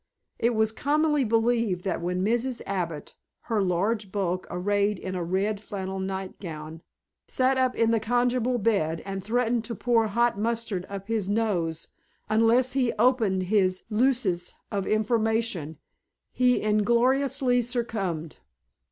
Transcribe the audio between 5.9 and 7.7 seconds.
nightgown, sat